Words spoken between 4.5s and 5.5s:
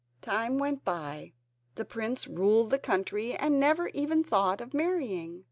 of marrying.